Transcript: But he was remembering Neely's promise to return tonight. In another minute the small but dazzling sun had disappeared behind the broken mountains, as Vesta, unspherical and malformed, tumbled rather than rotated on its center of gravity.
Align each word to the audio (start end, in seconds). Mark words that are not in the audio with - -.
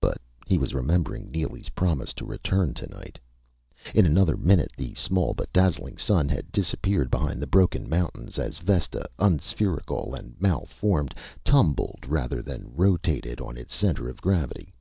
But 0.00 0.18
he 0.46 0.56
was 0.56 0.72
remembering 0.72 1.32
Neely's 1.32 1.70
promise 1.70 2.12
to 2.12 2.24
return 2.24 2.74
tonight. 2.74 3.18
In 3.92 4.06
another 4.06 4.36
minute 4.36 4.70
the 4.76 4.94
small 4.94 5.34
but 5.34 5.52
dazzling 5.52 5.96
sun 5.98 6.28
had 6.28 6.52
disappeared 6.52 7.10
behind 7.10 7.42
the 7.42 7.48
broken 7.48 7.88
mountains, 7.88 8.38
as 8.38 8.58
Vesta, 8.58 9.04
unspherical 9.18 10.14
and 10.14 10.40
malformed, 10.40 11.12
tumbled 11.42 12.04
rather 12.06 12.40
than 12.40 12.70
rotated 12.76 13.40
on 13.40 13.56
its 13.56 13.74
center 13.74 14.08
of 14.08 14.22
gravity. 14.22 14.72